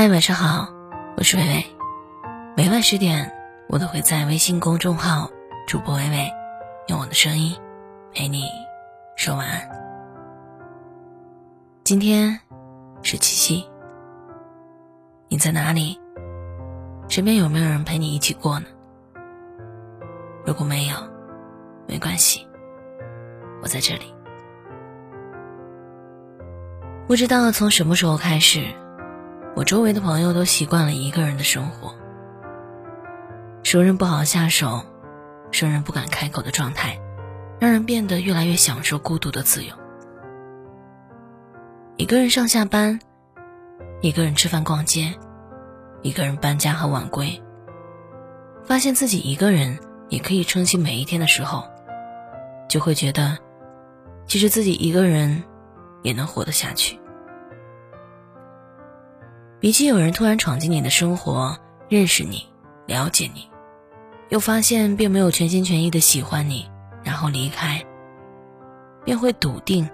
[0.00, 0.72] 嗨，晚上好，
[1.16, 1.66] 我是微微。
[2.56, 3.32] 每晚十点，
[3.68, 5.28] 我都会在微信公众号
[5.66, 6.30] “主播微微”
[6.86, 7.56] 用我的声音
[8.14, 8.44] 陪你
[9.16, 9.68] 说晚安。
[11.82, 12.38] 今天
[13.02, 13.68] 是七夕，
[15.26, 16.00] 你在哪里？
[17.08, 18.66] 身边有没有人陪你一起过呢？
[20.46, 20.94] 如果没有，
[21.88, 22.46] 没关系，
[23.60, 24.14] 我在这里。
[27.08, 28.64] 不知道从什么时候开始。
[29.58, 31.92] 我周围的朋友都习惯了一个人的生活，
[33.64, 34.84] 熟人不好下手，
[35.50, 37.00] 生人不敢开口的状态，
[37.58, 39.74] 让人变得越来越享受孤独的自由。
[41.96, 43.00] 一个人上下班，
[44.00, 45.12] 一个人吃饭逛街，
[46.02, 47.42] 一个人搬家和晚归，
[48.62, 49.76] 发现自己一个人
[50.08, 51.64] 也可以撑起每一天的时候，
[52.68, 53.36] 就会觉得，
[54.24, 55.42] 其实自己一个人
[56.04, 57.00] 也能活得下去。
[59.60, 62.48] 比起有人突然闯进你的生活，认识你、
[62.86, 63.50] 了解你，
[64.28, 66.70] 又发现并没有全心全意的喜欢你，
[67.02, 67.84] 然后离开，
[69.04, 69.90] 便会笃定，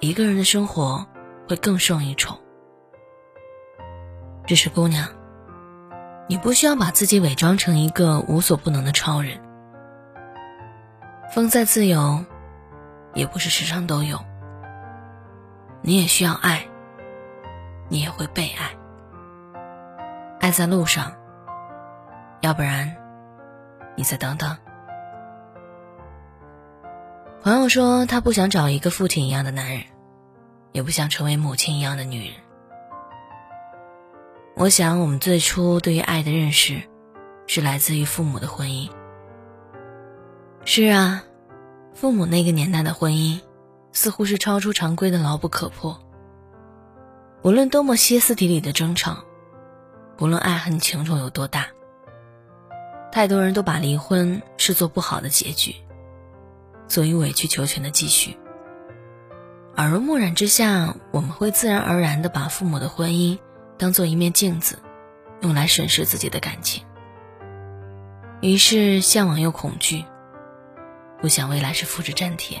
[0.00, 1.06] 一个人的生活
[1.48, 2.36] 会更胜一筹。
[4.46, 5.08] 只是姑娘，
[6.28, 9.40] 你不需要把自己伪装成一个无所不能的超人。
[11.32, 12.22] 风再自由，
[13.14, 14.22] 也不是时常都有。
[15.80, 16.68] 你也需要爱。
[17.88, 18.76] 你也会被爱，
[20.40, 21.12] 爱在路上，
[22.40, 22.96] 要不然，
[23.96, 24.56] 你再等等。
[27.42, 29.84] 朋友说，他不想找一个父亲一样的男人，
[30.72, 32.34] 也不想成为母亲一样的女人。
[34.56, 36.82] 我想，我们最初对于爱的认识，
[37.46, 38.90] 是来自于父母的婚姻。
[40.64, 41.22] 是啊，
[41.94, 43.40] 父母那个年代的婚姻，
[43.92, 46.00] 似乎是超出常规的牢不可破。
[47.46, 49.18] 无论多么歇斯底里的争吵，
[50.18, 51.68] 无论爱恨情仇有多大，
[53.12, 55.76] 太多人都把离婚视作不好的结局，
[56.88, 58.36] 所以委曲求全的继续。
[59.76, 63.38] 耳濡目染之下，我们会自然而然的把父母的婚姻
[63.78, 64.80] 当做一面镜子，
[65.40, 66.84] 用来审视自己的感情。
[68.40, 70.04] 于是向往又恐惧，
[71.20, 72.60] 不想未来是复制粘贴，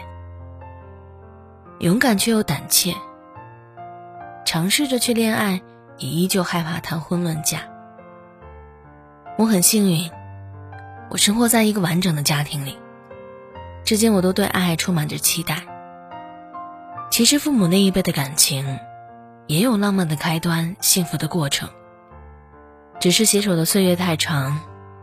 [1.80, 2.94] 勇敢却又胆怯。
[4.46, 5.60] 尝试着去恋爱，
[5.98, 7.62] 也依旧害怕谈婚论嫁。
[9.36, 10.08] 我很幸运，
[11.10, 12.78] 我生活在一个完整的家庭里，
[13.84, 15.64] 至今我都对爱充满着期待。
[17.10, 18.78] 其实父母那一辈的感情，
[19.48, 21.68] 也有浪漫的开端，幸福的过程。
[23.00, 24.60] 只是携手的岁月太长，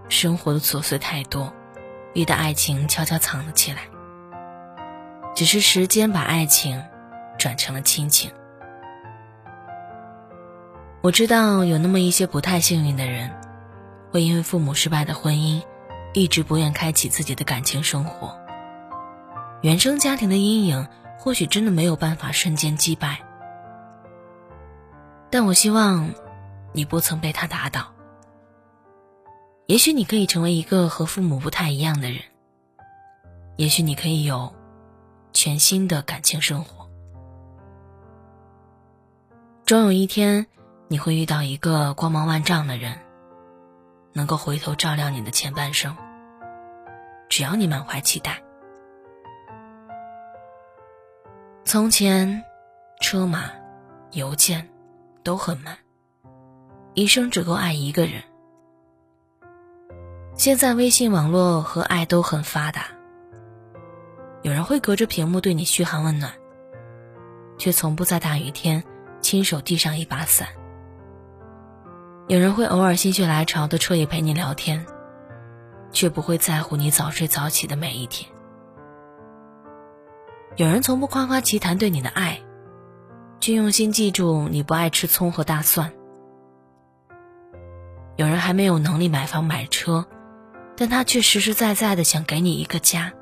[0.07, 1.53] 生活的琐碎太多，
[2.13, 3.81] 逼得爱情悄悄藏了起来。
[5.35, 6.81] 只是时间把爱情
[7.37, 8.31] 转成了亲情。
[11.03, 13.29] 我知道有那么一些不太幸运的人，
[14.09, 15.61] 会因为父母失败的婚姻，
[16.13, 18.39] 一直不愿开启自己的感情生活。
[19.61, 20.87] 原生家庭的阴影
[21.19, 23.21] 或许真的没有办法瞬间击败，
[25.29, 26.09] 但我希望
[26.71, 27.91] 你不曾被他打倒。
[29.67, 32.21] 也许你可以成为一个和父母不太一样的人，
[33.57, 34.55] 也许你可以有
[35.33, 36.89] 全新的感情生活。
[39.65, 40.47] 终有一天。
[40.93, 42.99] 你会遇到一个光芒万丈的人，
[44.11, 45.97] 能够回头照亮你的前半生。
[47.27, 48.43] 只要你满怀期待。
[51.65, 52.43] 从前，
[53.01, 53.49] 车马、
[54.11, 54.69] 邮件
[55.23, 55.75] 都很慢，
[56.93, 58.21] 一生只够爱一个人。
[60.35, 62.85] 现在，微信网络和爱都很发达，
[64.43, 66.31] 有人会隔着屏幕对你嘘寒问暖，
[67.57, 68.83] 却从不在大雨天
[69.21, 70.47] 亲手递上一把伞。
[72.33, 74.87] 有人会偶尔心血来潮的彻夜陪你聊天，
[75.91, 78.27] 却不会在乎你早睡早起的每一天。
[80.55, 82.41] 有人从不夸夸其谈对你的爱，
[83.39, 85.93] 却用心记住你不爱吃葱和大蒜。
[88.15, 90.07] 有人还没有能力买房买车，
[90.75, 93.13] 但他却实实在在的想给你一个家。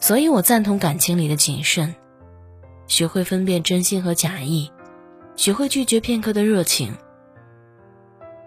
[0.00, 1.94] 所以我赞同感情里的谨慎，
[2.88, 4.72] 学会分辨真心和假意。
[5.36, 6.96] 学会拒绝片刻的热情，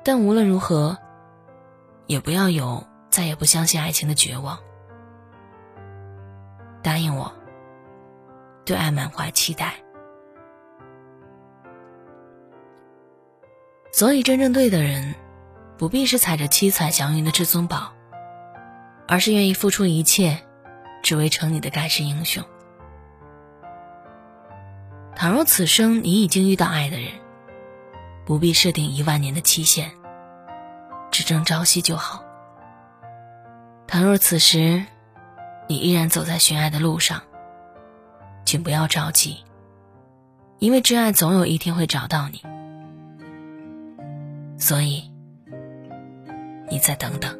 [0.04, 0.98] 但无论如何，
[2.06, 4.58] 也不要有再也不相信爱情的绝望。
[6.82, 7.32] 答应我，
[8.66, 9.76] 对爱满怀期待。
[13.92, 15.14] 所以，真正对的人，
[15.78, 17.94] 不必是踩着七彩祥云的至尊宝，
[19.08, 20.38] 而是愿意付出一切，
[21.04, 22.44] 只为成你的盖世英雄。
[25.20, 27.10] 倘若此生你已经遇到爱的人，
[28.24, 29.90] 不必设定一万年的期限，
[31.10, 32.24] 只争朝夕就好。
[33.88, 34.86] 倘若此时
[35.68, 37.24] 你依然走在寻爱的路上，
[38.46, 39.38] 请不要着急，
[40.60, 42.44] 因为真爱总有一天会找到你。
[44.60, 45.12] 所以，
[46.70, 47.36] 你再等等。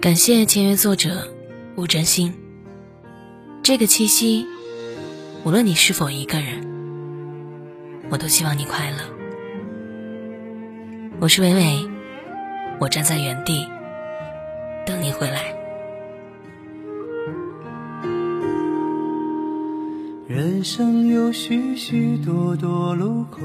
[0.00, 1.32] 感谢签约作者
[1.76, 2.36] 吴真心。
[3.62, 4.44] 这个七夕，
[5.48, 6.60] 无论你是否一个人，
[8.10, 8.98] 我都希望你快乐。
[11.20, 11.88] 我是伟伟，
[12.78, 13.66] 我站在原地
[14.84, 15.44] 等你回来。
[20.26, 23.40] 人生有许许多多路口。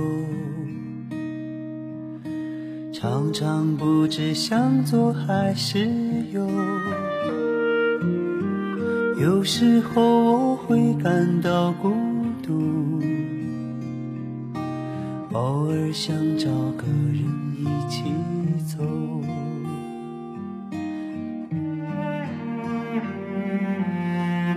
[2.92, 5.88] 常常不知向左还是
[6.34, 6.46] 右，
[9.24, 11.94] 有时候我会感到孤
[12.46, 13.00] 独，
[15.32, 17.24] 偶尔想找个人
[17.58, 18.04] 一起
[18.68, 18.84] 走。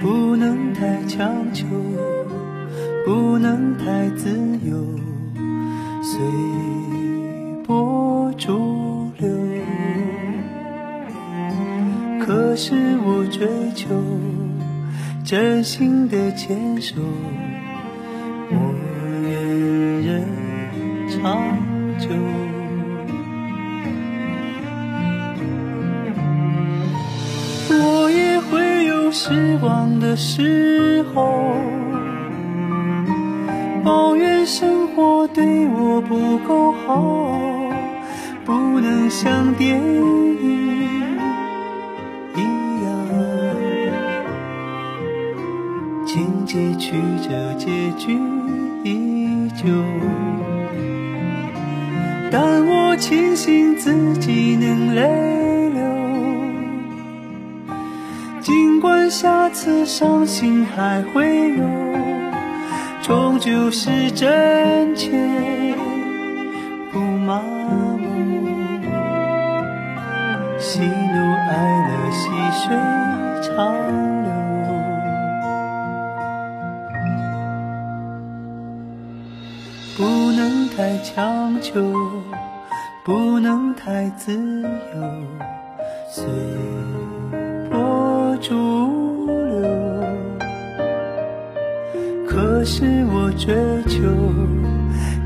[0.00, 1.64] 不能太强求，
[3.04, 4.28] 不能太自
[4.68, 4.84] 由，
[6.02, 6.18] 随
[7.64, 8.32] 波。
[8.36, 9.30] 逐流，
[12.20, 13.88] 可是我追求
[15.26, 16.94] 真心的牵手，
[18.48, 18.54] 我
[19.24, 19.32] 愿
[20.06, 20.24] 人
[21.10, 21.42] 长
[21.98, 22.08] 久。
[27.70, 31.56] 我也会有失望的时候，
[33.82, 37.36] 抱怨生活对我不够好。
[38.44, 40.75] 不能像电影
[46.56, 46.92] 情节曲
[47.28, 47.66] 折，结
[47.98, 48.18] 局
[48.82, 49.66] 依旧。
[52.30, 55.82] 但我庆幸自己能泪流，
[58.40, 61.62] 尽管下次伤心还会有，
[63.02, 65.10] 终究是真切，
[66.90, 67.38] 不麻
[67.98, 68.06] 木。
[70.58, 70.86] 喜怒
[71.50, 71.54] 哀
[71.86, 72.30] 乐，细
[72.64, 72.74] 水
[73.42, 73.76] 长
[80.76, 81.80] 太强求，
[83.02, 84.68] 不能太自由，
[86.10, 86.26] 随
[87.70, 89.66] 波逐流。
[92.28, 93.54] 可是我追
[93.88, 94.02] 求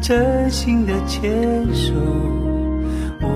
[0.01, 1.95] 真心的牵手，
[3.21, 3.27] 我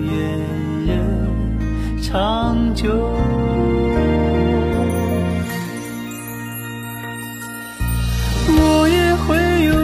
[0.00, 2.02] 愿人。
[2.02, 2.88] 长久，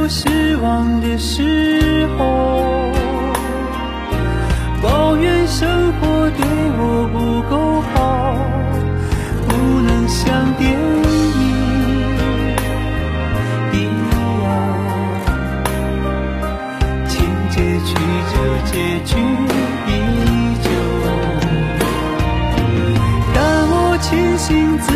[0.09, 2.91] 失望的时候，
[4.83, 6.41] 抱怨生活对
[6.79, 8.35] 我不够好，
[9.47, 9.49] 不
[9.83, 10.77] 能像电影
[13.73, 13.77] 一
[14.45, 14.47] 样，
[17.07, 17.13] 情
[17.51, 17.95] 节曲
[18.33, 18.35] 折，
[18.65, 18.73] 结
[19.05, 19.11] 局。
[19.87, 19.91] 依
[20.63, 20.67] 旧。
[23.35, 23.37] 但
[23.71, 24.09] 我庆
[24.39, 24.47] 幸
[24.79, 24.89] 自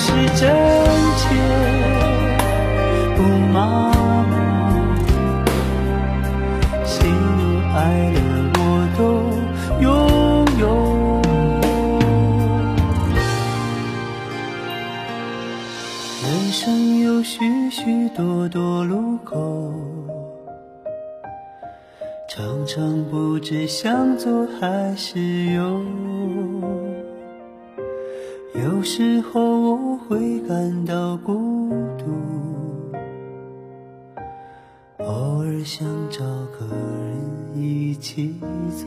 [0.00, 0.48] 是真
[1.16, 1.26] 切，
[3.16, 3.58] 不麻
[4.30, 4.32] 木，
[6.84, 7.38] 喜怒
[7.74, 7.76] 哀
[8.14, 8.16] 乐
[8.54, 8.60] 我
[8.96, 9.00] 都
[9.82, 9.86] 拥
[10.60, 10.62] 有。
[16.22, 19.72] 人生有许许多多路口，
[22.28, 25.82] 常常不知向左还是右。
[28.54, 32.04] 有时候我会感到孤独，
[34.98, 36.24] 偶尔想找
[36.58, 38.34] 个人一起
[38.70, 38.86] 走。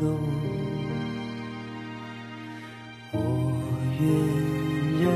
[3.12, 3.20] 我
[4.00, 4.10] 愿
[5.04, 5.12] 人。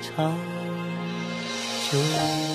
[0.00, 0.36] 长
[1.90, 2.53] 久。